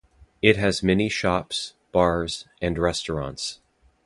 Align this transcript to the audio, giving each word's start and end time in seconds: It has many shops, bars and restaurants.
It 0.41 0.57
has 0.57 0.81
many 0.81 1.09
shops, 1.09 1.75
bars 1.91 2.47
and 2.59 2.75
restaurants. 2.79 3.59